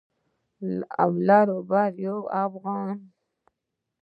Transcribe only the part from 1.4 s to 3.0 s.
او بر يو افغان.